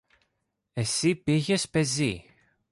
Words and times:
Εσύ 0.73 1.15
πήγες 1.15 1.69
πεζή. 1.69 2.23